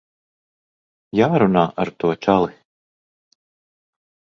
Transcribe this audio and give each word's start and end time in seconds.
Jārunā 1.21 1.67
ar 1.85 1.95
to 2.01 2.13
čali. 2.27 2.59